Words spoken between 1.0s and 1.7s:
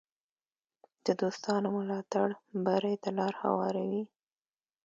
د دوستانو